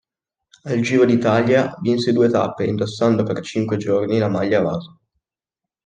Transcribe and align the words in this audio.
Al 0.69 0.79
Giro 0.81 1.05
d'Italia 1.05 1.77
vinse 1.79 2.11
due 2.11 2.27
tappe, 2.27 2.63
indossando 2.65 3.21
per 3.21 3.39
cinque 3.41 3.77
giorni 3.77 4.17
la 4.17 4.29
maglia 4.29 4.59
rosa. 4.59 4.97